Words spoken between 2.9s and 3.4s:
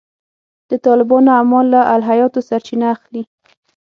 اخلي.